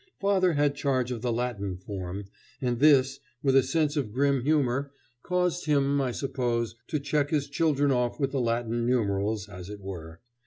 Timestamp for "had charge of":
0.53-1.21